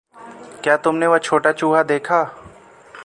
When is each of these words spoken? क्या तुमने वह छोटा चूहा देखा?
क्या 0.63 0.77
तुमने 0.77 1.07
वह 1.07 1.17
छोटा 1.17 1.51
चूहा 1.51 1.83
देखा? 1.83 2.23